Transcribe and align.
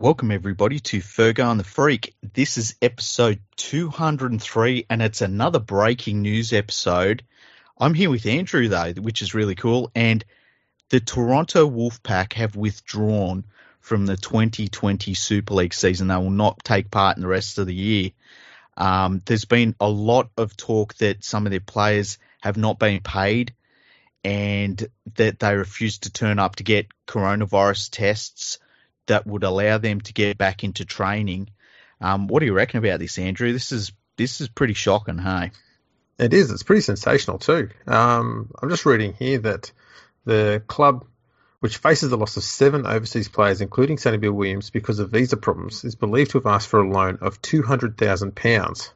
Welcome, 0.00 0.30
everybody, 0.30 0.78
to 0.78 0.98
Fergo 0.98 1.50
and 1.50 1.58
the 1.58 1.64
Freak. 1.64 2.14
This 2.22 2.56
is 2.56 2.76
episode 2.80 3.40
203, 3.56 4.86
and 4.88 5.02
it's 5.02 5.22
another 5.22 5.58
breaking 5.58 6.22
news 6.22 6.52
episode. 6.52 7.24
I'm 7.76 7.94
here 7.94 8.08
with 8.08 8.24
Andrew, 8.24 8.68
though, 8.68 8.92
which 8.92 9.22
is 9.22 9.34
really 9.34 9.56
cool. 9.56 9.90
And 9.96 10.24
the 10.90 11.00
Toronto 11.00 11.68
Wolfpack 11.68 12.34
have 12.34 12.54
withdrawn 12.54 13.44
from 13.80 14.06
the 14.06 14.16
2020 14.16 15.14
Super 15.14 15.54
League 15.54 15.74
season. 15.74 16.06
They 16.06 16.14
will 16.14 16.30
not 16.30 16.62
take 16.62 16.92
part 16.92 17.16
in 17.16 17.22
the 17.22 17.28
rest 17.28 17.58
of 17.58 17.66
the 17.66 17.74
year. 17.74 18.10
Um, 18.76 19.20
there's 19.24 19.46
been 19.46 19.74
a 19.80 19.88
lot 19.88 20.30
of 20.36 20.56
talk 20.56 20.94
that 20.98 21.24
some 21.24 21.44
of 21.44 21.50
their 21.50 21.58
players 21.58 22.18
have 22.40 22.56
not 22.56 22.78
been 22.78 23.00
paid 23.00 23.52
and 24.22 24.86
that 25.16 25.40
they 25.40 25.56
refused 25.56 26.04
to 26.04 26.12
turn 26.12 26.38
up 26.38 26.54
to 26.56 26.62
get 26.62 26.86
coronavirus 27.08 27.88
tests 27.90 28.60
that 29.08 29.26
would 29.26 29.44
allow 29.44 29.78
them 29.78 30.00
to 30.02 30.12
get 30.12 30.38
back 30.38 30.64
into 30.64 30.84
training. 30.84 31.50
Um, 32.00 32.28
what 32.28 32.40
do 32.40 32.46
you 32.46 32.54
reckon 32.54 32.78
about 32.78 33.00
this, 33.00 33.18
Andrew? 33.18 33.52
This 33.52 33.72
is 33.72 33.92
this 34.16 34.40
is 34.40 34.48
pretty 34.48 34.74
shocking, 34.74 35.18
hey? 35.18 35.50
It 36.18 36.32
is. 36.32 36.50
It's 36.50 36.62
pretty 36.62 36.82
sensational 36.82 37.38
too. 37.38 37.70
Um, 37.86 38.50
I'm 38.60 38.70
just 38.70 38.86
reading 38.86 39.12
here 39.12 39.38
that 39.38 39.72
the 40.24 40.62
club, 40.66 41.06
which 41.60 41.76
faces 41.76 42.10
the 42.10 42.16
loss 42.16 42.36
of 42.36 42.42
seven 42.42 42.86
overseas 42.86 43.28
players, 43.28 43.60
including 43.60 43.98
Sonny 43.98 44.18
Bill 44.18 44.32
Williams, 44.32 44.70
because 44.70 44.98
of 44.98 45.10
visa 45.10 45.36
problems, 45.36 45.84
is 45.84 45.94
believed 45.94 46.32
to 46.32 46.38
have 46.38 46.46
asked 46.46 46.68
for 46.68 46.80
a 46.80 46.88
loan 46.88 47.18
of 47.20 47.40
two 47.42 47.62
hundred 47.62 47.96
thousand 47.96 48.34
pounds. 48.34 48.92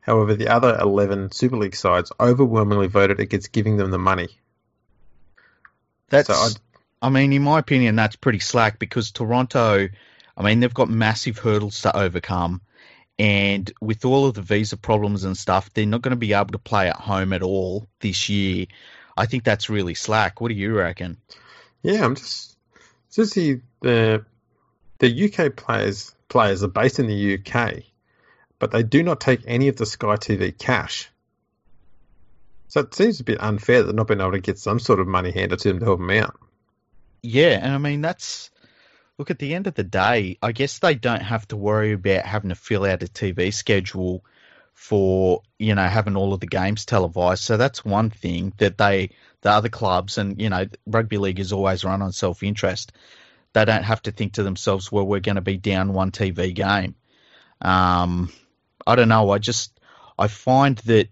However, 0.00 0.34
the 0.34 0.48
other 0.48 0.76
eleven 0.80 1.30
Super 1.30 1.56
League 1.56 1.76
sides 1.76 2.12
overwhelmingly 2.18 2.88
voted 2.88 3.20
against 3.20 3.52
giving 3.52 3.76
them 3.76 3.90
the 3.92 3.98
money. 3.98 4.28
That's 6.08 6.26
so 6.26 6.34
I 7.02 7.10
mean, 7.10 7.32
in 7.32 7.42
my 7.42 7.58
opinion, 7.58 7.96
that's 7.96 8.14
pretty 8.14 8.38
slack 8.38 8.78
because 8.78 9.10
Toronto, 9.10 9.88
I 10.36 10.42
mean, 10.42 10.60
they've 10.60 10.72
got 10.72 10.88
massive 10.88 11.36
hurdles 11.36 11.82
to 11.82 11.94
overcome. 11.96 12.62
And 13.18 13.70
with 13.80 14.04
all 14.04 14.26
of 14.26 14.34
the 14.34 14.42
visa 14.42 14.76
problems 14.76 15.24
and 15.24 15.36
stuff, 15.36 15.72
they're 15.74 15.84
not 15.84 16.00
going 16.00 16.12
to 16.12 16.16
be 16.16 16.32
able 16.32 16.52
to 16.52 16.58
play 16.58 16.88
at 16.88 16.96
home 16.96 17.32
at 17.32 17.42
all 17.42 17.88
this 18.00 18.28
year. 18.28 18.66
I 19.16 19.26
think 19.26 19.44
that's 19.44 19.68
really 19.68 19.94
slack. 19.94 20.40
What 20.40 20.48
do 20.48 20.54
you 20.54 20.74
reckon? 20.74 21.18
Yeah, 21.82 22.04
I'm 22.04 22.14
just 22.14 22.56
just 23.10 23.34
the 23.34 23.60
the 23.80 24.24
the 24.98 25.24
UK 25.24 25.56
players 25.56 26.14
players 26.28 26.62
are 26.62 26.68
based 26.68 26.98
in 26.98 27.08
the 27.08 27.34
UK, 27.34 27.82
but 28.58 28.70
they 28.70 28.82
do 28.82 29.02
not 29.02 29.20
take 29.20 29.40
any 29.46 29.68
of 29.68 29.76
the 29.76 29.84
Sky 29.84 30.16
TV 30.16 30.56
cash. 30.56 31.10
So 32.68 32.80
it 32.80 32.94
seems 32.94 33.20
a 33.20 33.24
bit 33.24 33.42
unfair 33.42 33.80
that 33.80 33.84
they're 33.84 33.94
not 33.94 34.06
being 34.06 34.20
able 34.20 34.32
to 34.32 34.40
get 34.40 34.58
some 34.58 34.78
sort 34.78 35.00
of 35.00 35.06
money 35.06 35.30
handed 35.30 35.58
to 35.58 35.68
them 35.68 35.80
to 35.80 35.84
help 35.84 35.98
them 35.98 36.10
out. 36.10 36.34
Yeah, 37.22 37.58
and 37.62 37.72
I 37.72 37.78
mean 37.78 38.00
that's 38.00 38.50
look 39.18 39.30
at 39.30 39.38
the 39.38 39.54
end 39.54 39.66
of 39.66 39.74
the 39.74 39.84
day. 39.84 40.38
I 40.42 40.52
guess 40.52 40.78
they 40.78 40.94
don't 40.94 41.22
have 41.22 41.46
to 41.48 41.56
worry 41.56 41.92
about 41.92 42.24
having 42.26 42.50
to 42.50 42.54
fill 42.56 42.84
out 42.84 43.02
a 43.02 43.06
TV 43.06 43.52
schedule 43.52 44.24
for 44.74 45.42
you 45.58 45.74
know 45.74 45.86
having 45.86 46.16
all 46.16 46.32
of 46.34 46.40
the 46.40 46.46
games 46.46 46.84
televised. 46.84 47.42
So 47.44 47.56
that's 47.56 47.84
one 47.84 48.10
thing 48.10 48.52
that 48.58 48.78
they 48.78 49.10
the 49.42 49.50
other 49.50 49.68
clubs 49.68 50.18
and 50.18 50.40
you 50.40 50.50
know 50.50 50.66
rugby 50.86 51.18
league 51.18 51.40
is 51.40 51.52
always 51.52 51.84
run 51.84 52.02
on 52.02 52.12
self 52.12 52.42
interest. 52.42 52.92
They 53.52 53.64
don't 53.64 53.84
have 53.84 54.02
to 54.02 54.12
think 54.12 54.34
to 54.34 54.42
themselves, 54.42 54.90
well, 54.90 55.06
we're 55.06 55.20
going 55.20 55.34
to 55.36 55.42
be 55.42 55.58
down 55.58 55.92
one 55.92 56.10
TV 56.10 56.54
game. 56.54 56.94
Um, 57.60 58.32
I 58.86 58.96
don't 58.96 59.08
know. 59.10 59.30
I 59.30 59.38
just 59.38 59.78
I 60.18 60.28
find 60.28 60.78
that 60.78 61.08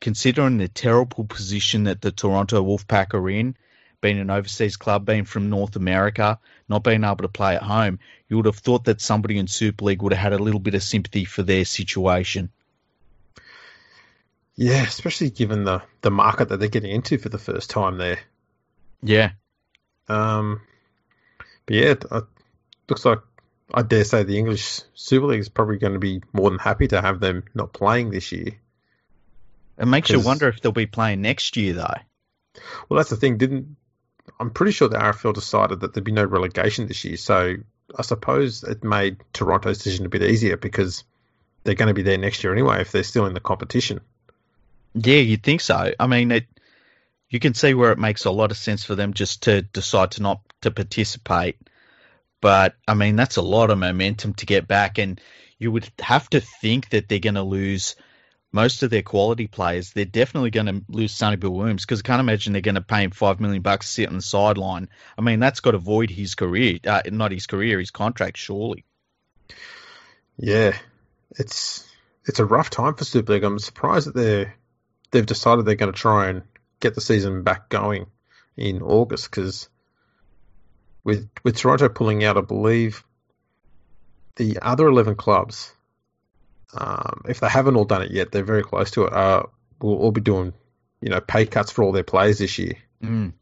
considering 0.00 0.58
the 0.58 0.68
terrible 0.68 1.24
position 1.24 1.84
that 1.84 2.00
the 2.00 2.12
Toronto 2.12 2.62
Wolfpack 2.64 3.14
are 3.14 3.28
in, 3.30 3.56
being 4.00 4.18
an 4.18 4.30
overseas 4.30 4.76
club, 4.76 5.04
being 5.04 5.24
from 5.24 5.50
North 5.50 5.76
America, 5.76 6.38
not 6.68 6.84
being 6.84 7.04
able 7.04 7.16
to 7.16 7.28
play 7.28 7.56
at 7.56 7.62
home, 7.62 7.98
you 8.28 8.36
would 8.36 8.46
have 8.46 8.56
thought 8.56 8.84
that 8.84 9.00
somebody 9.00 9.38
in 9.38 9.46
Super 9.46 9.84
League 9.84 10.02
would 10.02 10.12
have 10.12 10.22
had 10.22 10.32
a 10.32 10.42
little 10.42 10.60
bit 10.60 10.74
of 10.74 10.82
sympathy 10.82 11.24
for 11.24 11.42
their 11.42 11.64
situation. 11.64 12.50
Yeah, 14.56 14.82
especially 14.82 15.30
given 15.30 15.64
the, 15.64 15.82
the 16.02 16.10
market 16.10 16.48
that 16.48 16.60
they're 16.60 16.68
getting 16.68 16.90
into 16.90 17.18
for 17.18 17.28
the 17.28 17.38
first 17.38 17.70
time 17.70 17.98
there. 17.98 18.18
Yeah. 19.02 19.32
Um, 20.08 20.60
but 21.66 21.76
yeah, 21.76 21.90
it, 21.90 22.04
it 22.10 22.24
looks 22.88 23.04
like 23.04 23.20
I 23.72 23.82
dare 23.82 24.04
say 24.04 24.22
the 24.22 24.38
English 24.38 24.82
Super 24.94 25.26
League 25.26 25.40
is 25.40 25.48
probably 25.48 25.78
going 25.78 25.92
to 25.92 25.98
be 25.98 26.22
more 26.32 26.50
than 26.50 26.58
happy 26.58 26.88
to 26.88 27.00
have 27.00 27.20
them 27.20 27.44
not 27.54 27.72
playing 27.72 28.10
this 28.10 28.32
year. 28.32 28.56
It 29.78 29.86
makes 29.86 30.10
you 30.10 30.20
wonder 30.20 30.48
if 30.48 30.60
they'll 30.60 30.72
be 30.72 30.86
playing 30.86 31.22
next 31.22 31.56
year, 31.56 31.72
though. 31.72 31.94
Well, 32.88 32.98
that's 32.98 33.08
the 33.08 33.16
thing. 33.16 33.38
Didn't 33.38 33.76
I'm 34.40 34.50
pretty 34.50 34.72
sure 34.72 34.88
the 34.88 34.96
RFL 34.96 35.34
decided 35.34 35.80
that 35.80 35.92
there'd 35.92 36.02
be 36.02 36.12
no 36.12 36.24
relegation 36.24 36.86
this 36.86 37.04
year. 37.04 37.18
So 37.18 37.56
I 37.96 38.02
suppose 38.02 38.64
it 38.64 38.82
made 38.82 39.18
Toronto's 39.34 39.78
decision 39.78 40.06
a 40.06 40.08
bit 40.08 40.22
easier 40.22 40.56
because 40.56 41.04
they're 41.62 41.74
going 41.74 41.88
to 41.88 41.94
be 41.94 42.02
there 42.02 42.16
next 42.16 42.42
year 42.42 42.52
anyway 42.52 42.80
if 42.80 42.90
they're 42.90 43.02
still 43.02 43.26
in 43.26 43.34
the 43.34 43.40
competition. 43.40 44.00
Yeah, 44.94 45.18
you'd 45.18 45.42
think 45.42 45.60
so. 45.60 45.92
I 46.00 46.06
mean, 46.06 46.30
it, 46.30 46.46
you 47.28 47.38
can 47.38 47.52
see 47.52 47.74
where 47.74 47.92
it 47.92 47.98
makes 47.98 48.24
a 48.24 48.30
lot 48.30 48.50
of 48.50 48.56
sense 48.56 48.82
for 48.82 48.94
them 48.94 49.12
just 49.12 49.42
to 49.42 49.62
decide 49.62 50.12
to 50.12 50.22
not 50.22 50.40
to 50.62 50.70
participate. 50.70 51.56
But 52.40 52.76
I 52.88 52.94
mean, 52.94 53.16
that's 53.16 53.36
a 53.36 53.42
lot 53.42 53.70
of 53.70 53.78
momentum 53.78 54.34
to 54.34 54.46
get 54.46 54.66
back, 54.66 54.98
and 54.98 55.20
you 55.58 55.70
would 55.70 55.88
have 55.98 56.28
to 56.30 56.40
think 56.40 56.88
that 56.90 57.08
they're 57.08 57.18
going 57.18 57.34
to 57.34 57.42
lose 57.42 57.94
most 58.52 58.82
of 58.82 58.90
their 58.90 59.02
quality 59.02 59.46
players, 59.46 59.92
they're 59.92 60.04
definitely 60.04 60.50
going 60.50 60.66
to 60.66 60.82
lose 60.88 61.12
Sonny 61.12 61.36
Bill 61.36 61.50
Williams 61.50 61.84
because 61.84 62.00
I 62.00 62.02
can't 62.02 62.20
imagine 62.20 62.52
they're 62.52 62.62
going 62.62 62.74
to 62.74 62.80
pay 62.80 63.04
him 63.04 63.10
five 63.10 63.40
million 63.40 63.62
bucks 63.62 63.86
to 63.86 63.92
sit 63.92 64.08
on 64.08 64.16
the 64.16 64.22
sideline. 64.22 64.88
I 65.16 65.22
mean, 65.22 65.40
that's 65.40 65.60
got 65.60 65.72
to 65.72 65.78
void 65.78 66.10
his 66.10 66.34
career, 66.34 66.78
uh, 66.86 67.02
not 67.10 67.32
his 67.32 67.46
career, 67.46 67.78
his 67.78 67.90
contract, 67.90 68.36
surely. 68.36 68.84
Yeah, 70.36 70.76
it's 71.38 71.86
it's 72.24 72.40
a 72.40 72.44
rough 72.44 72.70
time 72.70 72.94
for 72.94 73.04
Super 73.04 73.34
League. 73.34 73.44
I'm 73.44 73.58
surprised 73.58 74.08
that 74.08 74.14
they 74.14 74.52
they've 75.10 75.26
decided 75.26 75.64
they're 75.64 75.74
going 75.74 75.92
to 75.92 75.98
try 75.98 76.28
and 76.28 76.42
get 76.80 76.94
the 76.94 77.00
season 77.00 77.42
back 77.42 77.68
going 77.68 78.06
in 78.56 78.82
August 78.82 79.30
because 79.30 79.68
with 81.04 81.28
with 81.44 81.56
Toronto 81.56 81.88
pulling 81.88 82.24
out, 82.24 82.36
I 82.38 82.40
believe 82.40 83.04
the 84.36 84.58
other 84.60 84.88
eleven 84.88 85.14
clubs 85.14 85.72
um, 86.74 87.22
if 87.28 87.40
they 87.40 87.48
haven't 87.48 87.76
all 87.76 87.84
done 87.84 88.02
it 88.02 88.10
yet, 88.10 88.32
they're 88.32 88.44
very 88.44 88.62
close 88.62 88.90
to 88.92 89.04
it. 89.04 89.12
Uh, 89.12 89.44
we'll 89.80 89.96
all 89.96 90.12
be 90.12 90.20
doing, 90.20 90.52
you 91.00 91.10
know, 91.10 91.20
pay 91.20 91.46
cuts 91.46 91.70
for 91.70 91.82
all 91.82 91.92
their 91.92 92.04
players 92.04 92.38
this 92.38 92.58
year. 92.58 92.74
Mm. 93.02 93.32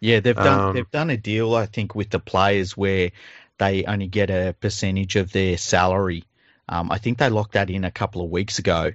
Yeah, 0.00 0.20
they've 0.20 0.34
done 0.34 0.60
um, 0.60 0.74
they've 0.74 0.90
done 0.90 1.10
a 1.10 1.16
deal, 1.16 1.54
I 1.54 1.66
think, 1.66 1.94
with 1.94 2.10
the 2.10 2.18
players 2.20 2.76
where 2.76 3.10
they 3.58 3.84
only 3.84 4.06
get 4.06 4.30
a 4.30 4.54
percentage 4.58 5.16
of 5.16 5.30
their 5.32 5.58
salary. 5.58 6.24
Um, 6.68 6.90
I 6.90 6.98
think 6.98 7.18
they 7.18 7.28
locked 7.28 7.52
that 7.52 7.68
in 7.68 7.84
a 7.84 7.90
couple 7.90 8.22
of 8.22 8.30
weeks 8.30 8.58
ago 8.58 8.92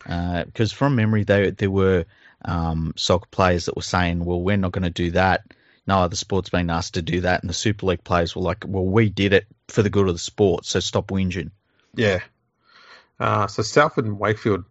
because 0.00 0.72
uh, 0.72 0.76
from 0.76 0.96
memory, 0.96 1.24
they, 1.24 1.50
there 1.50 1.70
were 1.70 2.06
um, 2.44 2.94
soccer 2.96 3.28
players 3.30 3.66
that 3.66 3.76
were 3.76 3.82
saying, 3.82 4.24
"Well, 4.24 4.40
we're 4.40 4.56
not 4.56 4.72
going 4.72 4.84
to 4.84 4.90
do 4.90 5.12
that." 5.12 5.42
No 5.86 6.00
other 6.00 6.16
sport's 6.16 6.50
been 6.50 6.70
asked 6.70 6.94
to 6.94 7.02
do 7.02 7.22
that, 7.22 7.42
and 7.42 7.48
the 7.48 7.54
Super 7.54 7.86
League 7.86 8.04
players 8.04 8.34
were 8.34 8.42
like, 8.42 8.64
"Well, 8.66 8.84
we 8.84 9.08
did 9.08 9.32
it 9.32 9.46
for 9.68 9.82
the 9.82 9.90
good 9.90 10.08
of 10.08 10.14
the 10.14 10.18
sport, 10.18 10.64
so 10.66 10.80
stop 10.80 11.08
whinging." 11.08 11.50
Yeah, 11.94 12.20
uh, 13.20 13.46
so 13.46 13.62
Salford 13.62 14.04
and 14.04 14.18
Wakefield 14.18 14.64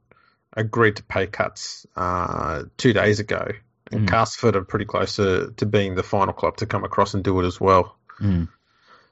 agreed 0.53 0.95
to 0.97 1.03
pay 1.03 1.27
cuts 1.27 1.85
uh, 1.95 2.63
two 2.77 2.93
days 2.93 3.19
ago, 3.19 3.47
and 3.91 4.07
mm. 4.07 4.07
Castleford 4.09 4.55
are 4.55 4.63
pretty 4.63 4.85
close 4.85 5.17
to, 5.17 5.53
to 5.57 5.65
being 5.65 5.95
the 5.95 6.03
final 6.03 6.33
club 6.33 6.57
to 6.57 6.65
come 6.65 6.83
across 6.83 7.13
and 7.13 7.23
do 7.23 7.39
it 7.39 7.45
as 7.45 7.59
well. 7.59 7.95
Mm. 8.19 8.49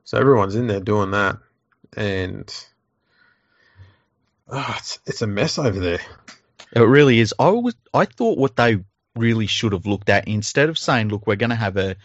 So 0.03 0.17
everyone's 0.17 0.55
in 0.55 0.67
there 0.67 0.79
doing 0.79 1.11
that, 1.11 1.37
and 1.95 2.53
oh, 4.47 4.75
it's 4.77 4.99
it's 5.05 5.21
a 5.21 5.27
mess 5.27 5.57
over 5.57 5.79
there. 5.79 5.99
It 6.71 6.81
really 6.81 7.19
is. 7.19 7.33
I 7.39 7.49
was 7.49 7.75
I 7.93 8.05
thought 8.05 8.37
what 8.37 8.55
they 8.55 8.79
really 9.15 9.47
should 9.47 9.71
have 9.71 9.85
looked 9.85 10.09
at 10.09 10.27
instead 10.27 10.69
of 10.69 10.77
saying, 10.77 11.09
"Look, 11.09 11.27
we're 11.27 11.35
going 11.35 11.49
to 11.49 11.55
have 11.55 11.77
a 11.77 11.95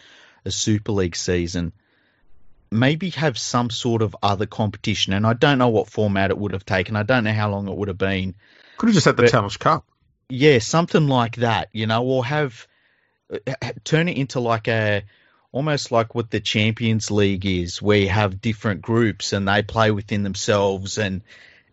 a 0.45 0.51
Super 0.51 0.91
League 0.91 1.15
season." 1.15 1.73
Maybe 2.71 3.09
have 3.11 3.37
some 3.37 3.69
sort 3.69 4.01
of 4.01 4.15
other 4.23 4.45
competition. 4.45 5.13
And 5.13 5.27
I 5.27 5.33
don't 5.33 5.57
know 5.57 5.69
what 5.69 5.89
format 5.89 6.31
it 6.31 6.37
would 6.37 6.53
have 6.53 6.65
taken. 6.65 6.95
I 6.95 7.03
don't 7.03 7.25
know 7.25 7.33
how 7.33 7.51
long 7.51 7.67
it 7.67 7.75
would 7.75 7.89
have 7.89 7.97
been. 7.97 8.35
Could 8.77 8.89
have 8.89 8.95
just 8.95 9.05
had 9.05 9.17
the 9.17 9.23
but, 9.23 9.31
Challenge 9.31 9.59
Cup. 9.59 9.85
Yeah, 10.29 10.59
something 10.59 11.07
like 11.07 11.37
that, 11.37 11.69
you 11.73 11.87
know, 11.87 12.03
or 12.03 12.25
have 12.25 12.67
turn 13.83 14.07
it 14.07 14.17
into 14.17 14.39
like 14.39 14.67
a 14.67 15.03
almost 15.51 15.91
like 15.91 16.15
what 16.15 16.31
the 16.31 16.39
Champions 16.39 17.11
League 17.11 17.45
is, 17.45 17.81
where 17.81 17.97
you 17.97 18.09
have 18.09 18.41
different 18.41 18.81
groups 18.81 19.33
and 19.33 19.47
they 19.47 19.61
play 19.61 19.91
within 19.91 20.23
themselves, 20.23 20.97
and 20.97 21.21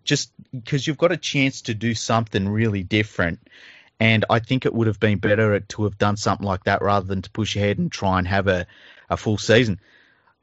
just 0.05 0.33
because 0.53 0.87
you've 0.87 0.99
got 0.99 1.13
a 1.13 1.17
chance 1.17 1.63
to 1.63 1.75
do 1.75 1.95
something 1.95 2.49
really 2.49 2.83
different. 2.83 3.39
And 4.01 4.25
I 4.31 4.39
think 4.39 4.65
it 4.65 4.73
would 4.73 4.87
have 4.87 5.01
been 5.01 5.19
better 5.19 5.59
to 5.59 5.85
have 5.85 5.99
done 5.99 6.17
something 6.17 6.47
like 6.47 6.65
that 6.65 6.83
rather 6.83 7.07
than 7.07 7.23
to 7.23 7.31
push 7.31 7.57
ahead 7.57 7.79
and 7.79 7.91
try 7.91 8.19
and 8.19 8.29
have 8.29 8.47
a, 8.47 8.67
a 9.11 9.17
full 9.17 9.39
season 9.39 9.81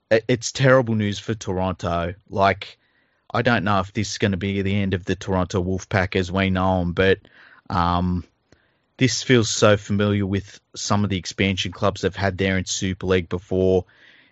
it's 0.10 0.52
terrible 0.52 0.96
news 0.96 1.19
for 1.19 1.34
Toronto. 1.34 2.13
Like, 2.30 2.78
I 3.34 3.42
don't 3.42 3.63
know 3.63 3.80
if 3.80 3.94
this 3.94 4.12
is 4.12 4.18
going 4.18 4.31
to 4.31 4.38
be 4.38 4.62
the 4.62 4.75
end 4.75 4.94
of 4.94 5.06
the 5.06 5.16
Toronto 5.16 5.63
Wolfpack 5.63 6.16
as 6.16 6.31
we 6.31 6.50
know 6.50 6.80
them, 6.80 6.94
but 6.94 7.19
um, 7.69 8.24
this 8.98 9.24
feels 9.24 9.50
so 9.50 9.78
familiar 9.78 10.25
with 10.25 10.60
some 10.75 11.04
of 11.04 11.10
the 11.10 11.18
expansion 11.18 11.72
clubs 11.72 12.02
they've 12.02 12.16
had 12.16 12.38
there 12.38 12.57
in 12.57 12.66
Super 12.66 13.07
League 13.07 13.30
before. 13.30 13.86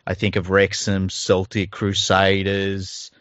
I 0.06 0.14
think 0.14 0.36
of 0.36 0.50
Wrexham, 0.50 1.10
Celtic, 1.10 1.72
Crusaders. 1.72 3.12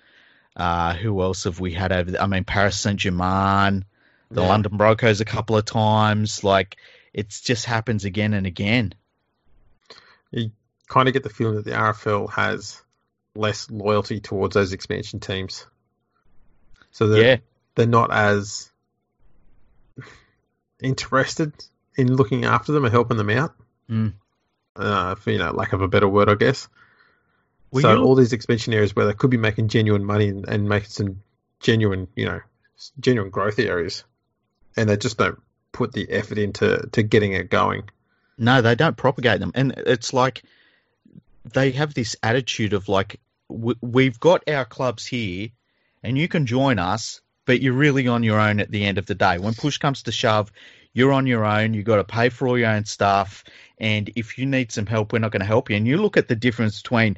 Uh, 0.54 0.92
who 0.94 1.22
else 1.22 1.44
have 1.44 1.60
we 1.60 1.72
had 1.72 1.92
over 1.92 2.10
there? 2.10 2.22
I 2.22 2.26
mean, 2.26 2.44
Paris 2.44 2.78
Saint 2.78 3.00
Germain, 3.00 3.84
the 4.30 4.42
Yeah. 4.42 4.48
London 4.48 4.76
Broncos 4.76 5.20
a 5.20 5.24
couple 5.24 5.56
of 5.56 5.64
times. 5.64 6.44
Like, 6.44 6.76
it 7.14 7.30
just 7.30 7.64
happens 7.64 8.04
again 8.04 8.34
and 8.34 8.46
again. 8.46 8.92
Kind 10.92 11.08
of 11.08 11.14
get 11.14 11.22
the 11.22 11.30
feeling 11.30 11.54
that 11.54 11.64
the 11.64 11.70
RFL 11.70 12.28
has 12.32 12.82
less 13.34 13.70
loyalty 13.70 14.20
towards 14.20 14.52
those 14.52 14.74
expansion 14.74 15.20
teams. 15.20 15.66
So 16.90 17.08
they're, 17.08 17.22
Yeah. 17.24 17.36
they're 17.74 17.86
not 17.86 18.12
as 18.12 18.70
interested 20.82 21.52
in 21.96 22.14
looking 22.14 22.44
after 22.44 22.72
them 22.72 22.84
and 22.84 22.92
helping 22.92 23.16
them 23.16 23.30
out. 23.30 23.54
Mm. 23.88 24.12
Uh, 24.76 25.14
for, 25.14 25.30
you 25.30 25.38
know, 25.38 25.50
lack 25.52 25.72
of 25.72 25.80
a 25.80 25.88
better 25.88 26.08
word, 26.08 26.28
I 26.28 26.34
guess. 26.34 26.68
So 27.72 27.90
you- 27.94 28.02
all 28.02 28.14
these 28.14 28.34
expansion 28.34 28.74
areas 28.74 28.94
where 28.94 29.06
they 29.06 29.14
could 29.14 29.30
be 29.30 29.38
making 29.38 29.68
genuine 29.68 30.04
money 30.04 30.28
and, 30.28 30.46
and 30.46 30.68
making 30.68 30.90
some 30.90 31.22
genuine, 31.60 32.08
you 32.14 32.26
know, 32.26 32.40
genuine 33.00 33.30
growth 33.30 33.58
areas, 33.58 34.04
and 34.76 34.90
they 34.90 34.96
just 34.98 35.16
don't 35.16 35.40
put 35.72 35.92
the 35.92 36.10
effort 36.10 36.36
into 36.36 36.86
to 36.92 37.02
getting 37.02 37.32
it 37.32 37.48
going. 37.48 37.88
No, 38.36 38.60
they 38.60 38.74
don't 38.74 38.96
propagate 38.96 39.40
them, 39.40 39.52
and 39.54 39.72
it's 39.78 40.12
like 40.12 40.42
they 41.44 41.72
have 41.72 41.94
this 41.94 42.16
attitude 42.22 42.72
of 42.72 42.88
like 42.88 43.20
we've 43.48 44.18
got 44.20 44.48
our 44.48 44.64
clubs 44.64 45.06
here, 45.06 45.48
and 46.02 46.16
you 46.16 46.28
can 46.28 46.46
join 46.46 46.78
us, 46.78 47.20
but 47.46 47.60
you're 47.60 47.72
really 47.72 48.08
on 48.08 48.22
your 48.22 48.40
own 48.40 48.60
at 48.60 48.70
the 48.70 48.84
end 48.84 48.98
of 48.98 49.06
the 49.06 49.14
day. 49.14 49.38
When 49.38 49.54
push 49.54 49.78
comes 49.78 50.04
to 50.04 50.12
shove, 50.12 50.52
you're 50.92 51.12
on 51.12 51.26
your 51.26 51.44
own. 51.44 51.74
You've 51.74 51.84
got 51.84 51.96
to 51.96 52.04
pay 52.04 52.28
for 52.28 52.48
all 52.48 52.58
your 52.58 52.70
own 52.70 52.84
stuff, 52.84 53.44
and 53.78 54.10
if 54.16 54.38
you 54.38 54.46
need 54.46 54.72
some 54.72 54.86
help, 54.86 55.12
we're 55.12 55.18
not 55.18 55.32
going 55.32 55.40
to 55.40 55.46
help 55.46 55.70
you. 55.70 55.76
And 55.76 55.86
you 55.86 55.98
look 55.98 56.16
at 56.16 56.28
the 56.28 56.36
difference 56.36 56.80
between 56.80 57.16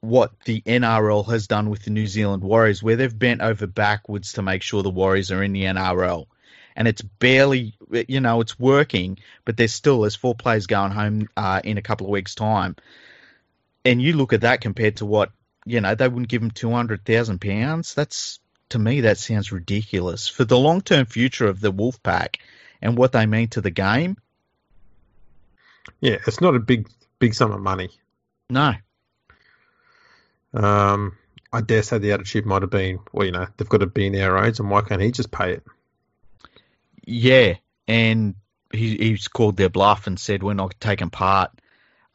what 0.00 0.32
the 0.44 0.60
NRL 0.62 1.30
has 1.30 1.46
done 1.46 1.70
with 1.70 1.82
the 1.84 1.90
New 1.90 2.06
Zealand 2.06 2.42
Warriors, 2.42 2.82
where 2.82 2.96
they've 2.96 3.18
bent 3.18 3.40
over 3.40 3.66
backwards 3.66 4.34
to 4.34 4.42
make 4.42 4.62
sure 4.62 4.82
the 4.82 4.90
Warriors 4.90 5.32
are 5.32 5.42
in 5.42 5.52
the 5.52 5.64
NRL. 5.64 6.26
And 6.76 6.88
it's 6.88 7.02
barely, 7.02 7.74
you 7.90 8.20
know, 8.20 8.40
it's 8.40 8.58
working, 8.58 9.18
but 9.44 9.56
there's 9.56 9.72
still 9.72 10.02
there's 10.02 10.16
four 10.16 10.34
players 10.34 10.66
going 10.66 10.90
home 10.90 11.28
uh, 11.36 11.60
in 11.62 11.78
a 11.78 11.82
couple 11.82 12.06
of 12.06 12.10
weeks' 12.10 12.34
time. 12.34 12.76
And 13.84 14.00
you 14.00 14.14
look 14.14 14.32
at 14.32 14.42
that 14.42 14.60
compared 14.60 14.96
to 14.96 15.06
what, 15.06 15.30
you 15.66 15.80
know, 15.80 15.94
they 15.94 16.08
wouldn't 16.08 16.28
give 16.28 16.42
him 16.42 16.50
two 16.50 16.70
hundred 16.70 17.04
thousand 17.04 17.40
pounds. 17.40 17.94
That's 17.94 18.40
to 18.70 18.78
me 18.78 19.02
that 19.02 19.18
sounds 19.18 19.52
ridiculous 19.52 20.28
for 20.28 20.44
the 20.44 20.58
long 20.58 20.80
term 20.80 21.06
future 21.06 21.46
of 21.46 21.60
the 21.60 21.72
Wolfpack 21.72 22.36
and 22.80 22.96
what 22.96 23.12
they 23.12 23.26
mean 23.26 23.48
to 23.48 23.60
the 23.60 23.70
game. 23.70 24.16
Yeah, 26.00 26.16
it's 26.26 26.40
not 26.40 26.54
a 26.54 26.60
big 26.60 26.88
big 27.18 27.34
sum 27.34 27.52
of 27.52 27.60
money. 27.60 27.90
No, 28.50 28.74
Um, 30.54 31.16
I 31.52 31.60
dare 31.60 31.82
say 31.82 31.98
the 31.98 32.12
attitude 32.12 32.46
might 32.46 32.62
have 32.62 32.70
been, 32.70 33.00
well, 33.12 33.26
you 33.26 33.32
know, 33.32 33.46
they've 33.56 33.68
got 33.68 33.78
to 33.78 33.86
be 33.86 34.06
in 34.06 34.20
our 34.20 34.44
age, 34.44 34.60
and 34.60 34.70
why 34.70 34.82
can't 34.82 35.02
he 35.02 35.10
just 35.10 35.30
pay 35.30 35.54
it? 35.54 35.64
Yeah, 37.04 37.54
and 37.88 38.36
he, 38.72 38.96
he's 38.96 39.28
called 39.28 39.56
their 39.56 39.68
bluff 39.68 40.06
and 40.06 40.18
said 40.18 40.42
we're 40.42 40.54
not 40.54 40.74
taking 40.80 41.10
part. 41.10 41.50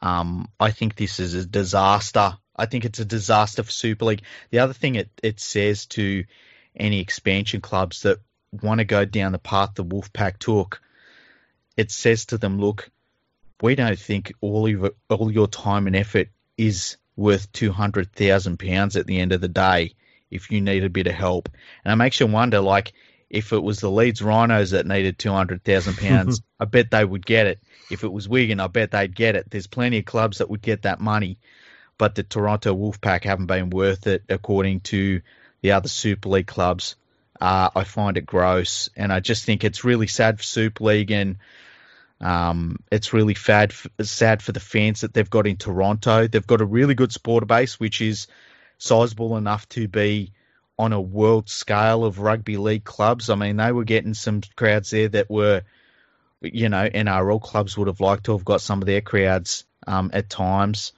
Um, 0.02 0.48
I 0.58 0.70
think 0.70 0.94
this 0.94 1.20
is 1.20 1.34
a 1.34 1.44
disaster. 1.44 2.38
I 2.56 2.66
think 2.66 2.84
it's 2.84 3.00
a 3.00 3.04
disaster 3.04 3.62
for 3.62 3.70
Super 3.70 4.06
League. 4.06 4.22
The 4.50 4.60
other 4.60 4.72
thing 4.72 4.94
it, 4.94 5.10
it 5.22 5.40
says 5.40 5.86
to 5.86 6.24
any 6.76 7.00
expansion 7.00 7.60
clubs 7.60 8.02
that 8.02 8.18
want 8.62 8.78
to 8.78 8.84
go 8.84 9.04
down 9.04 9.32
the 9.32 9.38
path 9.38 9.74
the 9.74 9.84
Wolfpack 9.84 10.38
took, 10.38 10.80
it 11.76 11.90
says 11.90 12.26
to 12.26 12.38
them, 12.38 12.58
look, 12.58 12.90
we 13.62 13.74
don't 13.74 13.98
think 13.98 14.32
all 14.40 14.66
of 14.66 14.92
all 15.08 15.30
your 15.30 15.46
time 15.46 15.86
and 15.86 15.96
effort 15.96 16.28
is 16.56 16.96
worth 17.16 17.50
two 17.52 17.72
hundred 17.72 18.12
thousand 18.12 18.58
pounds 18.58 18.96
at 18.96 19.06
the 19.06 19.20
end 19.20 19.32
of 19.32 19.40
the 19.40 19.48
day. 19.48 19.94
If 20.30 20.50
you 20.50 20.60
need 20.60 20.84
a 20.84 20.90
bit 20.90 21.08
of 21.08 21.14
help, 21.14 21.48
and 21.84 21.92
it 21.92 21.96
makes 21.96 22.20
you 22.20 22.26
wonder, 22.26 22.60
like 22.60 22.92
if 23.30 23.52
it 23.52 23.62
was 23.62 23.78
the 23.78 23.90
Leeds 23.90 24.20
Rhinos 24.20 24.72
that 24.72 24.86
needed 24.86 25.18
two 25.18 25.30
hundred 25.30 25.62
thousand 25.62 25.96
pounds, 25.96 26.42
I 26.60 26.64
bet 26.64 26.90
they 26.90 27.04
would 27.04 27.24
get 27.24 27.46
it. 27.46 27.60
If 27.90 28.02
it 28.02 28.12
was 28.12 28.28
Wigan, 28.28 28.60
I 28.60 28.66
bet 28.66 28.90
they'd 28.90 29.14
get 29.14 29.36
it. 29.36 29.48
There's 29.48 29.68
plenty 29.68 29.98
of 29.98 30.04
clubs 30.04 30.38
that 30.38 30.50
would 30.50 30.62
get 30.62 30.82
that 30.82 31.00
money, 31.00 31.38
but 31.96 32.16
the 32.16 32.24
Toronto 32.24 32.74
Wolfpack 32.74 33.24
haven't 33.24 33.46
been 33.46 33.70
worth 33.70 34.08
it, 34.08 34.24
according 34.28 34.80
to 34.80 35.22
the 35.62 35.72
other 35.72 35.88
Super 35.88 36.28
League 36.28 36.48
clubs. 36.48 36.96
Uh, 37.40 37.70
I 37.74 37.84
find 37.84 38.16
it 38.16 38.26
gross, 38.26 38.90
and 38.96 39.12
I 39.12 39.20
just 39.20 39.44
think 39.44 39.64
it's 39.64 39.84
really 39.84 40.08
sad 40.08 40.38
for 40.38 40.42
Super 40.42 40.84
League, 40.84 41.10
and 41.10 41.38
um, 42.20 42.80
it's 42.90 43.12
really 43.12 43.34
sad, 43.34 43.72
sad 44.02 44.42
for 44.42 44.52
the 44.52 44.60
fans 44.60 45.00
that 45.00 45.14
they've 45.14 45.30
got 45.30 45.46
in 45.46 45.56
Toronto. 45.56 46.26
They've 46.26 46.46
got 46.46 46.60
a 46.60 46.66
really 46.66 46.94
good 46.94 47.12
supporter 47.12 47.46
base, 47.46 47.80
which 47.80 48.02
is 48.02 48.26
sizable 48.76 49.36
enough 49.36 49.68
to 49.70 49.88
be 49.88 50.32
on 50.80 50.94
a 50.94 51.00
world 51.00 51.50
scale 51.50 52.06
of 52.06 52.20
rugby 52.20 52.56
league 52.56 52.84
clubs. 52.84 53.28
I 53.28 53.34
mean, 53.34 53.58
they 53.58 53.70
were 53.70 53.84
getting 53.84 54.14
some 54.14 54.40
crowds 54.56 54.88
there 54.88 55.08
that 55.08 55.28
were, 55.28 55.62
you 56.40 56.70
know, 56.70 56.88
NRL 56.88 57.42
clubs 57.42 57.76
would 57.76 57.86
have 57.86 58.00
liked 58.00 58.24
to 58.24 58.32
have 58.32 58.46
got 58.46 58.62
some 58.62 58.80
of 58.80 58.86
their 58.86 59.02
crowds 59.02 59.64
um, 59.86 60.10
at 60.14 60.30
times. 60.30 60.94